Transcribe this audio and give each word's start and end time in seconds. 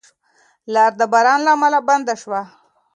لار 0.73 0.91
د 0.99 1.01
باران 1.13 1.39
له 1.45 1.51
امله 1.55 1.79
بنده 1.87 2.13
شوه. 2.21 2.41